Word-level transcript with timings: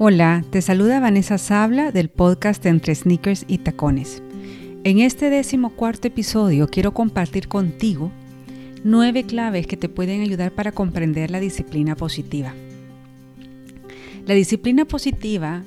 Hola, 0.00 0.44
te 0.50 0.62
saluda 0.62 1.00
Vanessa 1.00 1.38
Sabla 1.38 1.90
del 1.90 2.08
podcast 2.08 2.64
Entre 2.66 2.94
Sneakers 2.94 3.44
y 3.48 3.58
Tacones. 3.58 4.22
En 4.84 5.00
este 5.00 5.28
décimo 5.28 5.70
cuarto 5.70 6.06
episodio 6.06 6.68
quiero 6.68 6.94
compartir 6.94 7.48
contigo 7.48 8.12
nueve 8.84 9.24
claves 9.24 9.66
que 9.66 9.76
te 9.76 9.88
pueden 9.88 10.20
ayudar 10.20 10.52
para 10.52 10.70
comprender 10.70 11.32
la 11.32 11.40
disciplina 11.40 11.96
positiva. 11.96 12.54
La 14.24 14.34
disciplina 14.34 14.84
positiva 14.84 15.64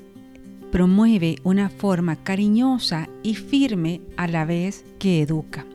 promueve 0.71 1.35
una 1.43 1.67
forma 1.67 2.15
cariñosa 2.15 3.09
y 3.23 3.35
firme 3.35 3.99
a 4.15 4.27
la 4.27 4.45
vez 4.45 4.85
que 4.97 5.21
educa. 5.21 5.65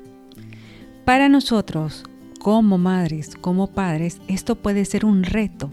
Para 1.04 1.29
nosotros, 1.29 2.04
como 2.41 2.79
madres, 2.79 3.36
como 3.38 3.66
padres, 3.66 4.18
esto 4.29 4.57
puede 4.57 4.86
ser 4.86 5.04
un 5.04 5.25
reto 5.25 5.70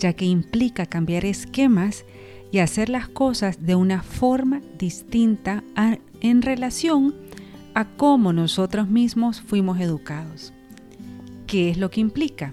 ya 0.00 0.14
que 0.14 0.24
implica 0.24 0.86
cambiar 0.86 1.24
esquemas 1.24 2.04
y 2.50 2.58
hacer 2.58 2.88
las 2.88 3.08
cosas 3.08 3.64
de 3.64 3.76
una 3.76 4.02
forma 4.02 4.60
distinta 4.78 5.62
en 6.20 6.42
relación 6.42 7.14
a 7.74 7.84
cómo 7.84 8.32
nosotros 8.32 8.88
mismos 8.88 9.40
fuimos 9.40 9.78
educados. 9.78 10.52
¿Qué 11.46 11.70
es 11.70 11.78
lo 11.78 11.90
que 11.90 12.00
implica? 12.00 12.52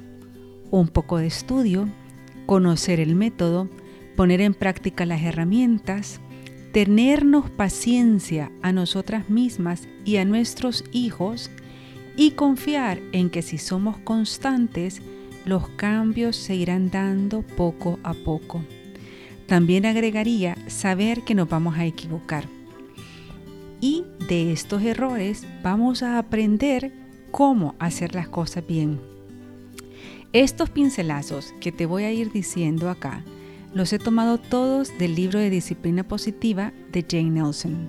Un 0.70 0.88
poco 0.88 1.18
de 1.18 1.28
estudio, 1.28 1.90
conocer 2.46 3.00
el 3.00 3.16
método, 3.16 3.70
poner 4.16 4.42
en 4.42 4.54
práctica 4.54 5.06
las 5.06 5.24
herramientas, 5.24 6.20
tenernos 6.74 7.50
paciencia 7.50 8.52
a 8.62 8.72
nosotras 8.72 9.30
mismas 9.30 9.88
y 10.06 10.18
a 10.18 10.26
nuestros 10.26 10.84
hijos 10.92 11.50
y 12.16 12.32
confiar 12.32 13.00
en 13.14 13.30
que 13.30 13.42
si 13.42 13.58
somos 13.58 13.98
constantes, 14.00 15.02
los 15.48 15.70
cambios 15.70 16.36
se 16.36 16.56
irán 16.56 16.90
dando 16.90 17.42
poco 17.42 18.00
a 18.04 18.14
poco. 18.14 18.64
También 19.48 19.86
agregaría 19.86 20.58
saber 20.68 21.24
que 21.24 21.36
nos 21.36 21.48
vamos 21.48 21.78
a 21.78 21.86
equivocar. 21.86 22.46
Y 23.80 24.04
de 24.28 24.52
estos 24.52 24.84
errores 24.84 25.48
vamos 25.64 26.04
a 26.04 26.18
aprender 26.18 26.92
cómo 27.32 27.76
hacer 27.80 28.14
las 28.14 28.28
cosas 28.28 28.66
bien. 28.68 29.00
Estos 30.34 30.70
pincelazos 30.70 31.54
que 31.62 31.72
te 31.72 31.86
voy 31.86 32.04
a 32.04 32.12
ir 32.12 32.32
diciendo 32.32 32.90
acá, 32.90 33.24
los 33.74 33.94
he 33.94 34.00
tomado 34.00 34.38
todos 34.38 34.98
del 34.98 35.16
libro 35.16 35.40
de 35.40 35.50
Disciplina 35.50 36.04
Positiva 36.04 36.74
de 36.92 37.06
Jane 37.10 37.30
Nelson. 37.30 37.88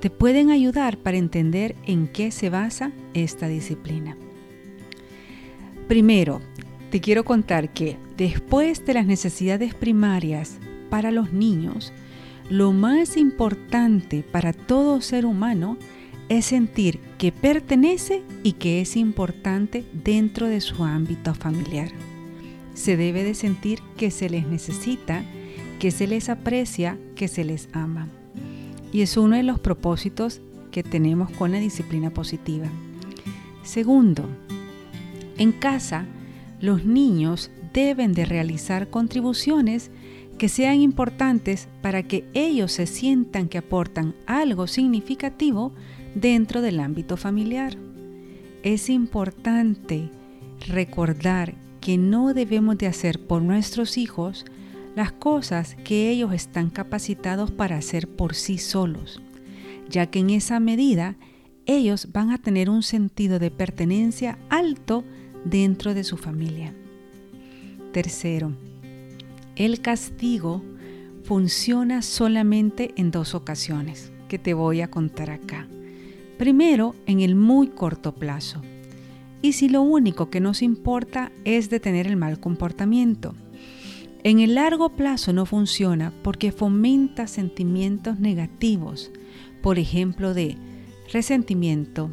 Te 0.00 0.10
pueden 0.10 0.50
ayudar 0.50 0.98
para 0.98 1.16
entender 1.16 1.74
en 1.84 2.06
qué 2.06 2.30
se 2.30 2.50
basa 2.50 2.92
esta 3.14 3.48
disciplina. 3.48 4.16
Primero, 5.88 6.40
te 6.90 7.00
quiero 7.00 7.24
contar 7.24 7.72
que 7.72 7.98
después 8.16 8.84
de 8.86 8.94
las 8.94 9.06
necesidades 9.06 9.74
primarias 9.74 10.58
para 10.88 11.10
los 11.10 11.32
niños, 11.32 11.92
lo 12.48 12.72
más 12.72 13.16
importante 13.16 14.22
para 14.22 14.52
todo 14.54 15.02
ser 15.02 15.26
humano 15.26 15.76
es 16.30 16.46
sentir 16.46 16.98
que 17.18 17.30
pertenece 17.30 18.22
y 18.42 18.52
que 18.52 18.80
es 18.80 18.96
importante 18.96 19.84
dentro 19.92 20.46
de 20.46 20.60
su 20.60 20.84
ámbito 20.84 21.34
familiar. 21.34 21.90
Se 22.74 22.96
debe 22.96 23.22
de 23.22 23.34
sentir 23.34 23.80
que 23.96 24.10
se 24.10 24.30
les 24.30 24.46
necesita, 24.46 25.24
que 25.78 25.90
se 25.90 26.06
les 26.06 26.28
aprecia, 26.28 26.98
que 27.16 27.28
se 27.28 27.44
les 27.44 27.68
ama. 27.72 28.08
Y 28.92 29.02
es 29.02 29.16
uno 29.16 29.36
de 29.36 29.42
los 29.42 29.58
propósitos 29.58 30.40
que 30.70 30.82
tenemos 30.82 31.30
con 31.32 31.52
la 31.52 31.58
disciplina 31.58 32.10
positiva. 32.10 32.66
Segundo, 33.62 34.24
en 35.36 35.52
casa 35.52 36.06
los 36.60 36.84
niños 36.84 37.50
deben 37.72 38.12
de 38.12 38.24
realizar 38.24 38.90
contribuciones 38.90 39.90
que 40.38 40.48
sean 40.48 40.80
importantes 40.80 41.68
para 41.82 42.02
que 42.02 42.24
ellos 42.32 42.72
se 42.72 42.86
sientan 42.86 43.48
que 43.48 43.58
aportan 43.58 44.14
algo 44.26 44.66
significativo 44.66 45.72
dentro 46.14 46.62
del 46.62 46.80
ámbito 46.80 47.16
familiar. 47.16 47.76
Es 48.62 48.88
importante 48.88 50.10
recordar 50.68 51.54
que 51.80 51.98
no 51.98 52.34
debemos 52.34 52.78
de 52.78 52.86
hacer 52.86 53.26
por 53.26 53.42
nuestros 53.42 53.98
hijos 53.98 54.44
las 54.94 55.12
cosas 55.12 55.76
que 55.84 56.10
ellos 56.10 56.32
están 56.32 56.70
capacitados 56.70 57.50
para 57.50 57.76
hacer 57.76 58.08
por 58.08 58.34
sí 58.34 58.58
solos, 58.58 59.20
ya 59.88 60.06
que 60.06 60.20
en 60.20 60.30
esa 60.30 60.60
medida 60.60 61.16
ellos 61.66 62.08
van 62.12 62.30
a 62.30 62.38
tener 62.38 62.70
un 62.70 62.82
sentido 62.82 63.38
de 63.38 63.50
pertenencia 63.50 64.38
alto 64.48 65.04
dentro 65.44 65.94
de 65.94 66.04
su 66.04 66.16
familia. 66.16 66.74
Tercero, 67.92 68.52
el 69.56 69.80
castigo 69.80 70.62
funciona 71.24 72.02
solamente 72.02 72.92
en 72.96 73.10
dos 73.10 73.34
ocasiones 73.34 74.12
que 74.28 74.38
te 74.38 74.54
voy 74.54 74.80
a 74.82 74.90
contar 74.90 75.30
acá. 75.30 75.66
Primero, 76.38 76.94
en 77.06 77.20
el 77.20 77.34
muy 77.34 77.68
corto 77.68 78.14
plazo. 78.14 78.62
Y 79.42 79.52
si 79.52 79.68
lo 79.68 79.82
único 79.82 80.30
que 80.30 80.40
nos 80.40 80.62
importa 80.62 81.32
es 81.44 81.70
detener 81.70 82.06
el 82.06 82.16
mal 82.16 82.38
comportamiento. 82.40 83.34
En 84.24 84.40
el 84.40 84.54
largo 84.54 84.90
plazo 84.90 85.32
no 85.32 85.46
funciona 85.46 86.12
porque 86.22 86.52
fomenta 86.52 87.26
sentimientos 87.26 88.18
negativos, 88.18 89.10
por 89.62 89.78
ejemplo 89.78 90.34
de 90.34 90.56
resentimiento, 91.12 92.10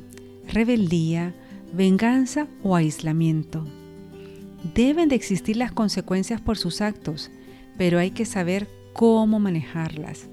rebeldía, 0.47 1.35
venganza 1.75 2.47
o 2.63 2.75
aislamiento. 2.75 3.65
Deben 4.73 5.09
de 5.09 5.15
existir 5.15 5.57
las 5.57 5.71
consecuencias 5.71 6.41
por 6.41 6.57
sus 6.57 6.81
actos, 6.81 7.29
pero 7.77 7.99
hay 7.99 8.11
que 8.11 8.25
saber 8.25 8.67
cómo 8.93 9.39
manejarlas, 9.39 10.29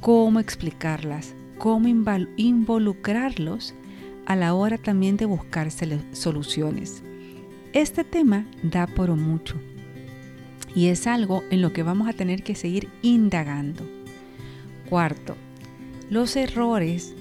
cómo 0.00 0.38
explicarlas, 0.38 1.34
cómo 1.58 1.88
involucrarlos 2.36 3.74
a 4.26 4.36
la 4.36 4.54
hora 4.54 4.78
también 4.78 5.16
de 5.16 5.24
buscar 5.24 5.70
soluciones. 6.12 7.02
Este 7.72 8.04
tema 8.04 8.46
da 8.62 8.86
por 8.86 9.10
mucho 9.16 9.56
y 10.74 10.88
es 10.88 11.06
algo 11.06 11.42
en 11.50 11.62
lo 11.62 11.72
que 11.72 11.82
vamos 11.82 12.08
a 12.08 12.12
tener 12.12 12.42
que 12.42 12.54
seguir 12.54 12.88
indagando. 13.02 13.82
Cuarto, 14.88 15.36
los 16.10 16.36
errores 16.36 17.14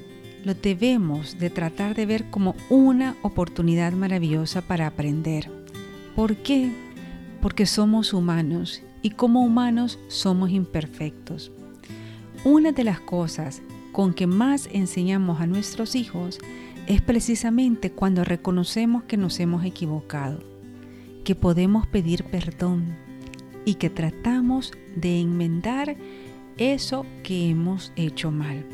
lo 0.44 0.54
debemos 0.54 1.38
de 1.40 1.50
tratar 1.50 1.96
de 1.96 2.06
ver 2.06 2.30
como 2.30 2.56
una 2.70 3.16
oportunidad 3.22 3.94
maravillosa 3.94 4.62
para 4.62 4.88
aprender. 4.88 5.50
¿Por 6.16 6.38
qué? 6.38 6.72
Porque 7.42 7.66
somos 7.66 8.14
humanos 8.14 8.82
y 9.02 9.12
como 9.12 9.44
humanos 9.44 10.00
somos 10.08 10.52
imperfectos. 10.52 11.52
Una 12.44 12.72
de 12.72 12.84
las 12.84 13.00
cosas 13.00 13.62
con 13.92 14.14
que 14.14 14.28
más 14.28 14.70
enseñamos 14.72 15.42
a 15.42 15.48
nuestros 15.48 15.96
hijos 15.96 16.40
es 16.88 17.02
precisamente 17.02 17.92
cuando 17.92 18.24
reconocemos 18.24 19.04
que 19.04 19.18
nos 19.18 19.40
hemos 19.40 19.64
equivocado, 19.64 20.40
que 21.24 21.36
podemos 21.36 21.88
pedir 21.88 22.24
perdón 22.24 22.96
y 23.66 23.76
que 23.76 23.90
tratamos 23.90 24.72
de 24.96 25.22
enmendar 25.22 25.96
eso 26.58 27.06
que 27.24 27.50
hemos 27.50 27.94
hecho 27.96 28.32
mal. 28.32 28.66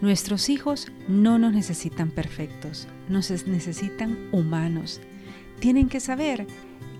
Nuestros 0.00 0.50
hijos 0.50 0.88
no 1.08 1.38
nos 1.38 1.52
necesitan 1.52 2.10
perfectos, 2.10 2.86
nos 3.08 3.30
necesitan 3.46 4.18
humanos. 4.30 5.00
Tienen 5.58 5.88
que 5.88 6.00
saber 6.00 6.46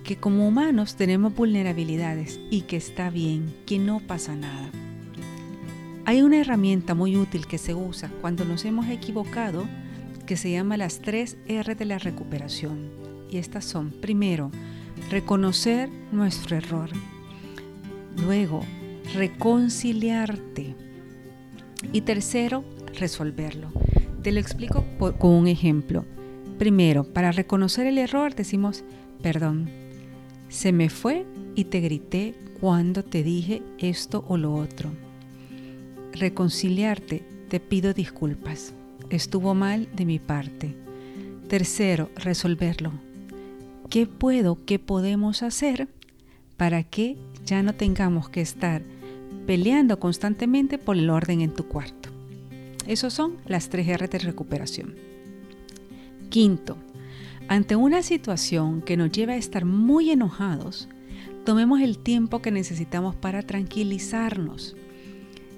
que 0.03 0.17
como 0.17 0.49
humanos 0.49 0.97
tenemos 0.97 1.34
vulnerabilidades 1.34 2.41
y 2.51 2.62
que 2.62 2.77
está 2.77 3.11
bien, 3.11 3.55
que 3.67 3.79
no 3.79 4.01
pasa 4.01 4.34
nada. 4.34 4.71
Hay 6.07 6.23
una 6.23 6.39
herramienta 6.39 6.95
muy 6.95 7.17
útil 7.17 7.47
que 7.47 7.59
se 7.59 7.75
usa 7.75 8.11
cuando 8.21 8.45
nos 8.45 8.65
hemos 8.65 8.89
equivocado 8.89 9.67
que 10.25 10.37
se 10.37 10.51
llama 10.51 10.77
las 10.77 11.01
tres 11.01 11.37
R 11.47 11.75
de 11.75 11.84
la 11.84 11.99
recuperación. 11.99 12.91
Y 13.28 13.39
estas 13.39 13.65
son, 13.65 13.91
primero, 13.91 14.51
reconocer 15.11 15.91
nuestro 16.13 16.57
error. 16.57 16.91
Luego, 18.16 18.65
reconciliarte. 19.15 20.75
Y 21.93 22.01
tercero, 22.03 22.65
resolverlo. 22.97 23.71
Te 24.22 24.33
lo 24.33 24.41
explico 24.41 24.84
con 24.98 25.31
un 25.31 25.47
ejemplo. 25.47 26.04
Primero, 26.59 27.04
para 27.04 27.33
reconocer 27.33 27.87
el 27.87 27.98
error 27.98 28.34
decimos, 28.34 28.84
perdón, 29.22 29.71
se 30.48 30.72
me 30.72 30.89
fue 30.89 31.27
y 31.54 31.65
te 31.65 31.81
grité 31.81 32.34
cuando 32.60 33.03
te 33.03 33.22
dije 33.22 33.63
esto 33.78 34.25
o 34.28 34.37
lo 34.37 34.54
otro. 34.54 34.91
Reconciliarte, 36.13 37.22
te 37.48 37.60
pido 37.60 37.93
disculpas. 37.93 38.72
Estuvo 39.10 39.54
mal 39.54 39.89
de 39.95 40.07
mi 40.07 40.19
parte. 40.19 40.75
Tercero, 41.48 42.10
resolverlo. 42.16 42.93
¿Qué 43.91 44.07
puedo, 44.07 44.59
qué 44.65 44.78
podemos 44.78 45.43
hacer 45.43 45.89
para 46.57 46.83
que 46.83 47.16
ya 47.45 47.63
no 47.63 47.75
tengamos 47.75 48.28
que 48.28 48.41
estar 48.41 48.83
peleando 49.47 50.01
constantemente 50.01 50.78
por 50.78 50.97
el 50.97 51.10
orden 51.10 51.41
en 51.41 51.54
tu 51.54 51.69
cuarto? 51.69 52.06
Esos 52.86 53.12
son 53.12 53.36
las 53.47 53.68
tres 53.68 53.88
R 53.88 54.09
de 54.09 54.18
recuperación. 54.18 54.94
Quinto, 56.28 56.77
ante 57.48 57.77
una 57.77 58.03
situación 58.03 58.83
que 58.83 58.97
nos 58.97 59.10
lleva 59.12 59.34
a 59.34 59.36
estar 59.36 59.65
muy 59.65 60.10
enojados, 60.10 60.88
tomemos 61.44 61.80
el 61.80 61.98
tiempo 61.98 62.42
que 62.42 62.50
necesitamos 62.50 63.15
para 63.15 63.42
tranquilizarnos. 63.42 64.77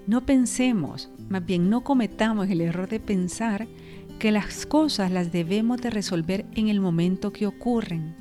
No 0.07 0.25
pensemos, 0.25 1.11
más 1.29 1.45
bien 1.45 1.71
no 1.71 1.83
cometamos 1.83 2.49
el 2.49 2.61
error 2.61 2.89
de 2.89 3.01
pensar 3.01 3.69
que 4.19 4.33
las 4.33 4.67
cosas 4.67 5.11
las 5.11 5.33
debemos 5.33 5.81
de 5.81 5.91
resolver 5.91 6.47
en 6.55 6.69
el 6.69 6.81
momento 6.81 7.33
que 7.33 7.47
ocurren. 7.47 8.17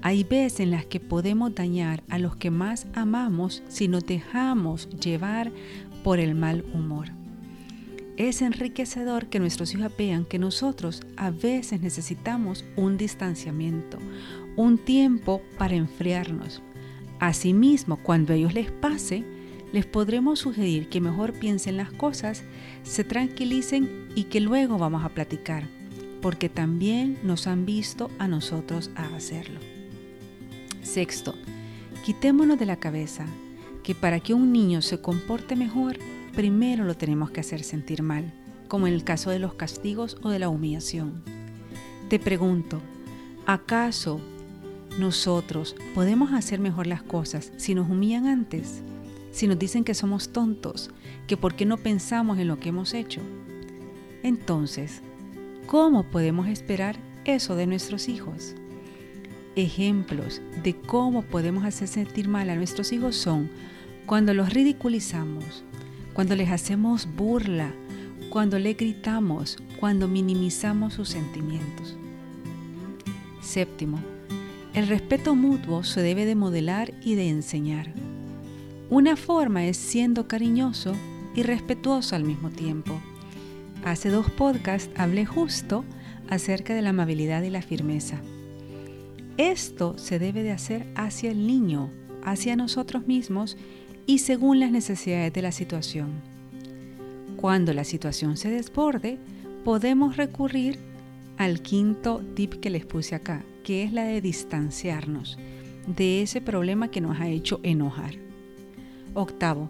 Hay 0.00 0.24
veces 0.24 0.60
en 0.60 0.70
las 0.70 0.86
que 0.86 1.00
podemos 1.00 1.54
dañar 1.54 2.02
a 2.08 2.18
los 2.18 2.36
que 2.36 2.50
más 2.50 2.86
amamos 2.94 3.62
si 3.68 3.88
nos 3.88 4.06
dejamos 4.06 4.88
llevar 4.90 5.52
por 6.02 6.20
el 6.20 6.34
mal 6.34 6.64
humor. 6.72 7.17
Es 8.18 8.42
enriquecedor 8.42 9.28
que 9.28 9.38
nuestros 9.38 9.72
hijos 9.74 9.92
vean 9.96 10.24
que 10.24 10.40
nosotros 10.40 11.02
a 11.16 11.30
veces 11.30 11.80
necesitamos 11.80 12.64
un 12.74 12.96
distanciamiento, 12.96 13.96
un 14.56 14.76
tiempo 14.76 15.40
para 15.56 15.76
enfriarnos. 15.76 16.60
Asimismo, 17.20 17.96
cuando 18.02 18.32
a 18.32 18.36
ellos 18.36 18.54
les 18.54 18.72
pase, 18.72 19.24
les 19.72 19.86
podremos 19.86 20.40
sugerir 20.40 20.88
que 20.88 21.00
mejor 21.00 21.32
piensen 21.32 21.76
las 21.76 21.92
cosas, 21.92 22.42
se 22.82 23.04
tranquilicen 23.04 24.08
y 24.16 24.24
que 24.24 24.40
luego 24.40 24.78
vamos 24.78 25.04
a 25.04 25.10
platicar, 25.10 25.68
porque 26.20 26.48
también 26.48 27.18
nos 27.22 27.46
han 27.46 27.66
visto 27.66 28.10
a 28.18 28.26
nosotros 28.26 28.90
a 28.96 29.14
hacerlo. 29.14 29.60
Sexto, 30.82 31.36
quitémonos 32.04 32.58
de 32.58 32.66
la 32.66 32.80
cabeza 32.80 33.26
que 33.84 33.94
para 33.94 34.18
que 34.18 34.34
un 34.34 34.52
niño 34.52 34.82
se 34.82 35.00
comporte 35.00 35.54
mejor, 35.54 35.98
primero 36.38 36.84
lo 36.84 36.96
tenemos 36.96 37.32
que 37.32 37.40
hacer 37.40 37.64
sentir 37.64 38.04
mal, 38.04 38.32
como 38.68 38.86
en 38.86 38.94
el 38.94 39.02
caso 39.02 39.30
de 39.30 39.40
los 39.40 39.54
castigos 39.54 40.16
o 40.22 40.30
de 40.30 40.38
la 40.38 40.48
humillación. 40.48 41.24
Te 42.08 42.20
pregunto, 42.20 42.80
¿acaso 43.44 44.20
nosotros 45.00 45.74
podemos 45.96 46.32
hacer 46.32 46.60
mejor 46.60 46.86
las 46.86 47.02
cosas 47.02 47.50
si 47.56 47.74
nos 47.74 47.90
humillan 47.90 48.28
antes? 48.28 48.82
Si 49.32 49.48
nos 49.48 49.58
dicen 49.58 49.82
que 49.82 49.94
somos 49.94 50.28
tontos, 50.28 50.90
que 51.26 51.36
por 51.36 51.56
qué 51.56 51.66
no 51.66 51.76
pensamos 51.76 52.38
en 52.38 52.46
lo 52.46 52.60
que 52.60 52.68
hemos 52.68 52.94
hecho. 52.94 53.20
Entonces, 54.22 55.02
¿cómo 55.66 56.04
podemos 56.04 56.46
esperar 56.46 57.00
eso 57.24 57.56
de 57.56 57.66
nuestros 57.66 58.08
hijos? 58.08 58.54
Ejemplos 59.56 60.40
de 60.62 60.76
cómo 60.76 61.22
podemos 61.22 61.64
hacer 61.64 61.88
sentir 61.88 62.28
mal 62.28 62.48
a 62.48 62.54
nuestros 62.54 62.92
hijos 62.92 63.16
son 63.16 63.50
cuando 64.06 64.34
los 64.34 64.52
ridiculizamos, 64.52 65.64
cuando 66.18 66.34
les 66.34 66.50
hacemos 66.50 67.06
burla, 67.14 67.72
cuando 68.28 68.58
le 68.58 68.74
gritamos, 68.74 69.56
cuando 69.78 70.08
minimizamos 70.08 70.94
sus 70.94 71.10
sentimientos. 71.10 71.96
Séptimo, 73.40 74.00
el 74.74 74.88
respeto 74.88 75.36
mutuo 75.36 75.84
se 75.84 76.02
debe 76.02 76.26
de 76.26 76.34
modelar 76.34 76.92
y 77.04 77.14
de 77.14 77.28
enseñar. 77.28 77.92
Una 78.90 79.14
forma 79.14 79.66
es 79.66 79.76
siendo 79.76 80.26
cariñoso 80.26 80.92
y 81.36 81.44
respetuoso 81.44 82.16
al 82.16 82.24
mismo 82.24 82.50
tiempo. 82.50 83.00
Hace 83.84 84.08
dos 84.08 84.28
podcasts 84.28 84.90
hablé 84.96 85.24
justo 85.24 85.84
acerca 86.28 86.74
de 86.74 86.82
la 86.82 86.90
amabilidad 86.90 87.44
y 87.44 87.50
la 87.50 87.62
firmeza. 87.62 88.20
Esto 89.36 89.96
se 89.98 90.18
debe 90.18 90.42
de 90.42 90.50
hacer 90.50 90.84
hacia 90.96 91.30
el 91.30 91.46
niño, 91.46 91.92
hacia 92.24 92.56
nosotros 92.56 93.06
mismos 93.06 93.56
y 94.08 94.20
según 94.20 94.58
las 94.58 94.70
necesidades 94.70 95.34
de 95.34 95.42
la 95.42 95.52
situación. 95.52 96.22
Cuando 97.36 97.74
la 97.74 97.84
situación 97.84 98.38
se 98.38 98.48
desborde, 98.48 99.18
podemos 99.64 100.16
recurrir 100.16 100.78
al 101.36 101.60
quinto 101.60 102.22
tip 102.34 102.54
que 102.54 102.70
les 102.70 102.86
puse 102.86 103.14
acá, 103.14 103.44
que 103.62 103.84
es 103.84 103.92
la 103.92 104.04
de 104.04 104.22
distanciarnos 104.22 105.38
de 105.86 106.22
ese 106.22 106.40
problema 106.40 106.90
que 106.90 107.02
nos 107.02 107.20
ha 107.20 107.28
hecho 107.28 107.60
enojar. 107.62 108.14
Octavo, 109.12 109.68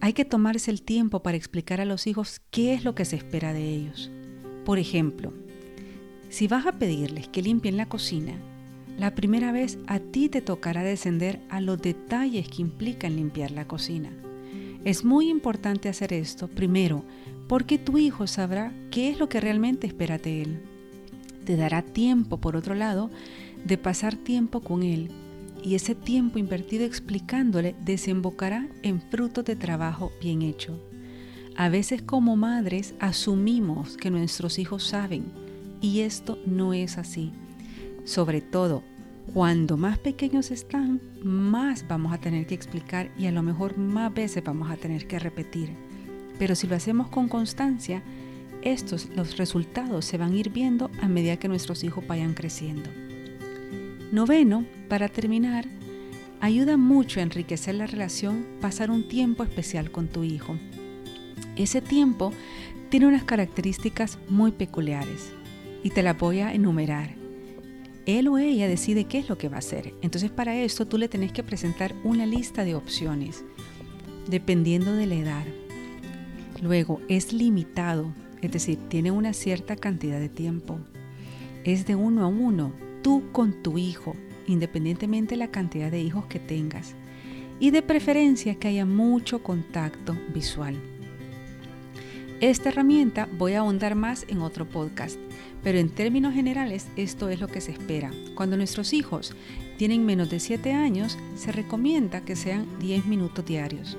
hay 0.00 0.12
que 0.12 0.24
tomarse 0.24 0.70
el 0.70 0.82
tiempo 0.82 1.20
para 1.24 1.36
explicar 1.36 1.80
a 1.80 1.84
los 1.84 2.06
hijos 2.06 2.40
qué 2.52 2.74
es 2.74 2.84
lo 2.84 2.94
que 2.94 3.04
se 3.04 3.16
espera 3.16 3.52
de 3.52 3.74
ellos. 3.74 4.08
Por 4.64 4.78
ejemplo, 4.78 5.32
si 6.28 6.46
vas 6.46 6.64
a 6.64 6.78
pedirles 6.78 7.26
que 7.26 7.42
limpien 7.42 7.76
la 7.76 7.88
cocina, 7.88 8.38
la 8.98 9.14
primera 9.14 9.52
vez 9.52 9.78
a 9.86 10.00
ti 10.00 10.28
te 10.28 10.42
tocará 10.42 10.82
descender 10.82 11.40
a 11.48 11.60
los 11.60 11.80
detalles 11.80 12.48
que 12.48 12.62
implican 12.62 13.14
limpiar 13.14 13.52
la 13.52 13.66
cocina. 13.66 14.10
Es 14.84 15.04
muy 15.04 15.30
importante 15.30 15.88
hacer 15.88 16.12
esto 16.12 16.48
primero 16.48 17.04
porque 17.46 17.78
tu 17.78 17.96
hijo 17.96 18.26
sabrá 18.26 18.72
qué 18.90 19.08
es 19.08 19.18
lo 19.18 19.28
que 19.28 19.40
realmente 19.40 19.86
espera 19.86 20.18
de 20.18 20.42
él. 20.42 20.62
Te 21.44 21.56
dará 21.56 21.82
tiempo, 21.82 22.38
por 22.38 22.56
otro 22.56 22.74
lado, 22.74 23.10
de 23.64 23.78
pasar 23.78 24.16
tiempo 24.16 24.60
con 24.60 24.82
él 24.82 25.10
y 25.62 25.76
ese 25.76 25.94
tiempo 25.94 26.38
invertido 26.38 26.84
explicándole 26.84 27.76
desembocará 27.84 28.68
en 28.82 29.00
frutos 29.00 29.44
de 29.44 29.56
trabajo 29.56 30.12
bien 30.20 30.42
hecho. 30.42 30.78
A 31.56 31.68
veces 31.68 32.02
como 32.02 32.36
madres 32.36 32.94
asumimos 33.00 33.96
que 33.96 34.10
nuestros 34.10 34.58
hijos 34.58 34.84
saben 34.84 35.26
y 35.80 36.00
esto 36.00 36.38
no 36.46 36.74
es 36.74 36.98
así. 36.98 37.32
Sobre 38.08 38.40
todo, 38.40 38.82
cuando 39.34 39.76
más 39.76 39.98
pequeños 39.98 40.50
están, 40.50 40.98
más 41.22 41.86
vamos 41.86 42.14
a 42.14 42.18
tener 42.18 42.46
que 42.46 42.54
explicar 42.54 43.10
y 43.18 43.26
a 43.26 43.32
lo 43.32 43.42
mejor 43.42 43.76
más 43.76 44.14
veces 44.14 44.42
vamos 44.42 44.70
a 44.70 44.78
tener 44.78 45.06
que 45.06 45.18
repetir. 45.18 45.74
Pero 46.38 46.54
si 46.54 46.66
lo 46.66 46.74
hacemos 46.74 47.08
con 47.08 47.28
constancia, 47.28 48.02
estos 48.62 49.10
los 49.14 49.36
resultados 49.36 50.06
se 50.06 50.16
van 50.16 50.32
a 50.32 50.36
ir 50.36 50.48
viendo 50.48 50.90
a 51.02 51.06
medida 51.06 51.36
que 51.36 51.48
nuestros 51.48 51.84
hijos 51.84 52.06
vayan 52.06 52.32
creciendo. 52.32 52.88
Noveno, 54.10 54.64
para 54.88 55.10
terminar, 55.10 55.66
ayuda 56.40 56.78
mucho 56.78 57.20
a 57.20 57.24
enriquecer 57.24 57.74
la 57.74 57.86
relación 57.86 58.46
pasar 58.62 58.90
un 58.90 59.06
tiempo 59.06 59.42
especial 59.42 59.90
con 59.90 60.08
tu 60.08 60.24
hijo. 60.24 60.56
Ese 61.56 61.82
tiempo 61.82 62.32
tiene 62.88 63.06
unas 63.06 63.24
características 63.24 64.18
muy 64.30 64.52
peculiares 64.52 65.30
y 65.84 65.90
te 65.90 66.02
las 66.02 66.18
voy 66.18 66.40
a 66.40 66.54
enumerar 66.54 67.17
él 68.08 68.26
o 68.28 68.38
ella 68.38 68.66
decide 68.66 69.04
qué 69.04 69.18
es 69.18 69.28
lo 69.28 69.36
que 69.36 69.50
va 69.50 69.56
a 69.56 69.58
hacer. 69.58 69.92
Entonces 70.00 70.30
para 70.30 70.56
esto 70.56 70.86
tú 70.86 70.96
le 70.96 71.08
tenés 71.08 71.30
que 71.30 71.42
presentar 71.42 71.94
una 72.04 72.24
lista 72.24 72.64
de 72.64 72.74
opciones, 72.74 73.44
dependiendo 74.26 74.94
de 74.94 75.06
la 75.06 75.14
edad. 75.14 75.44
Luego 76.62 77.02
es 77.08 77.34
limitado, 77.34 78.14
es 78.40 78.50
decir, 78.50 78.78
tiene 78.88 79.10
una 79.10 79.34
cierta 79.34 79.76
cantidad 79.76 80.18
de 80.18 80.30
tiempo. 80.30 80.78
Es 81.64 81.86
de 81.86 81.96
uno 81.96 82.24
a 82.24 82.28
uno, 82.28 82.72
tú 83.02 83.24
con 83.30 83.62
tu 83.62 83.76
hijo, 83.76 84.16
independientemente 84.46 85.34
de 85.34 85.40
la 85.40 85.50
cantidad 85.50 85.90
de 85.90 86.00
hijos 86.00 86.24
que 86.26 86.38
tengas. 86.38 86.94
Y 87.60 87.72
de 87.72 87.82
preferencia 87.82 88.54
que 88.54 88.68
haya 88.68 88.86
mucho 88.86 89.42
contacto 89.42 90.16
visual. 90.32 90.76
Esta 92.40 92.68
herramienta 92.68 93.28
voy 93.36 93.54
a 93.54 93.60
ahondar 93.60 93.96
más 93.96 94.24
en 94.28 94.42
otro 94.42 94.64
podcast, 94.64 95.18
pero 95.64 95.78
en 95.78 95.88
términos 95.88 96.34
generales 96.34 96.86
esto 96.94 97.28
es 97.30 97.40
lo 97.40 97.48
que 97.48 97.60
se 97.60 97.72
espera. 97.72 98.12
Cuando 98.36 98.56
nuestros 98.56 98.92
hijos 98.92 99.34
tienen 99.76 100.06
menos 100.06 100.30
de 100.30 100.38
7 100.38 100.72
años, 100.72 101.18
se 101.34 101.50
recomienda 101.50 102.20
que 102.20 102.36
sean 102.36 102.68
10 102.78 103.06
minutos 103.06 103.44
diarios. 103.44 103.98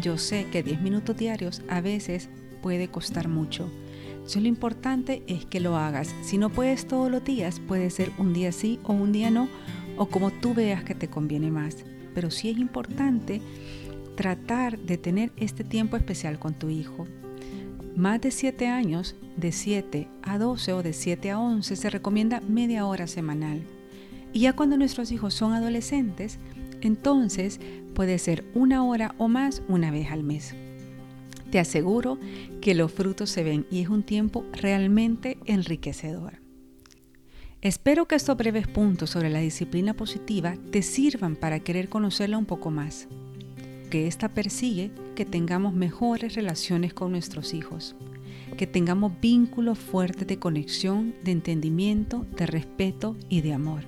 Yo 0.00 0.18
sé 0.18 0.46
que 0.50 0.64
10 0.64 0.80
minutos 0.80 1.16
diarios 1.16 1.62
a 1.68 1.80
veces 1.80 2.30
puede 2.62 2.88
costar 2.88 3.28
mucho. 3.28 3.70
lo 4.34 4.48
importante 4.48 5.22
es 5.28 5.44
que 5.44 5.60
lo 5.60 5.76
hagas. 5.76 6.12
Si 6.22 6.38
no 6.38 6.50
puedes 6.50 6.88
todos 6.88 7.12
los 7.12 7.22
días, 7.22 7.60
puede 7.60 7.90
ser 7.90 8.10
un 8.18 8.32
día 8.32 8.50
sí 8.50 8.80
o 8.82 8.92
un 8.92 9.12
día 9.12 9.30
no, 9.30 9.46
o 9.96 10.06
como 10.06 10.32
tú 10.32 10.52
veas 10.52 10.82
que 10.82 10.96
te 10.96 11.06
conviene 11.06 11.52
más. 11.52 11.76
Pero 12.12 12.32
sí 12.32 12.50
es 12.50 12.58
importante 12.58 13.40
tratar 14.16 14.80
de 14.80 14.98
tener 14.98 15.30
este 15.36 15.62
tiempo 15.62 15.96
especial 15.96 16.40
con 16.40 16.54
tu 16.54 16.68
hijo. 16.68 17.06
Más 17.96 18.22
de 18.22 18.30
7 18.30 18.68
años, 18.68 19.16
de 19.36 19.52
7 19.52 20.08
a 20.22 20.38
12 20.38 20.72
o 20.72 20.82
de 20.82 20.94
7 20.94 21.30
a 21.30 21.38
11, 21.38 21.76
se 21.76 21.90
recomienda 21.90 22.40
media 22.40 22.86
hora 22.86 23.06
semanal. 23.06 23.62
Y 24.32 24.40
ya 24.40 24.54
cuando 24.54 24.78
nuestros 24.78 25.12
hijos 25.12 25.34
son 25.34 25.52
adolescentes, 25.52 26.38
entonces 26.80 27.60
puede 27.94 28.18
ser 28.18 28.44
una 28.54 28.82
hora 28.82 29.14
o 29.18 29.28
más 29.28 29.62
una 29.68 29.90
vez 29.90 30.10
al 30.10 30.22
mes. 30.22 30.54
Te 31.50 31.58
aseguro 31.58 32.18
que 32.62 32.74
los 32.74 32.90
frutos 32.90 33.28
se 33.28 33.44
ven 33.44 33.66
y 33.70 33.82
es 33.82 33.90
un 33.90 34.02
tiempo 34.02 34.46
realmente 34.52 35.36
enriquecedor. 35.44 36.40
Espero 37.60 38.08
que 38.08 38.14
estos 38.14 38.38
breves 38.38 38.66
puntos 38.66 39.10
sobre 39.10 39.28
la 39.28 39.40
disciplina 39.40 39.92
positiva 39.92 40.56
te 40.70 40.80
sirvan 40.80 41.36
para 41.36 41.60
querer 41.60 41.90
conocerla 41.90 42.38
un 42.38 42.46
poco 42.46 42.70
más 42.70 43.06
que 43.92 44.06
ésta 44.06 44.30
persigue 44.30 44.90
que 45.14 45.26
tengamos 45.26 45.74
mejores 45.74 46.34
relaciones 46.34 46.94
con 46.94 47.12
nuestros 47.12 47.52
hijos, 47.52 47.94
que 48.56 48.66
tengamos 48.66 49.12
vínculos 49.20 49.78
fuertes 49.78 50.26
de 50.26 50.38
conexión, 50.38 51.14
de 51.22 51.32
entendimiento, 51.32 52.24
de 52.34 52.46
respeto 52.46 53.18
y 53.28 53.42
de 53.42 53.52
amor. 53.52 53.82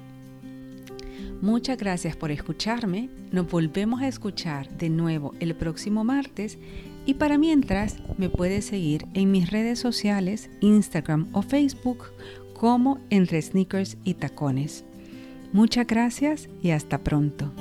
Muchas 1.40 1.78
gracias 1.78 2.16
por 2.16 2.30
escucharme. 2.30 3.08
Nos 3.32 3.50
volvemos 3.50 4.02
a 4.02 4.08
escuchar 4.08 4.76
de 4.76 4.90
nuevo 4.90 5.32
el 5.40 5.54
próximo 5.54 6.04
martes 6.04 6.58
y 7.06 7.14
para 7.14 7.38
mientras 7.38 7.96
me 8.18 8.28
puedes 8.28 8.66
seguir 8.66 9.06
en 9.14 9.30
mis 9.30 9.50
redes 9.50 9.78
sociales, 9.78 10.50
Instagram 10.60 11.28
o 11.32 11.40
Facebook 11.40 12.12
como 12.52 12.98
entre 13.08 13.40
sneakers 13.40 13.96
y 14.04 14.12
tacones. 14.12 14.84
Muchas 15.54 15.86
gracias 15.86 16.50
y 16.60 16.72
hasta 16.72 16.98
pronto. 16.98 17.54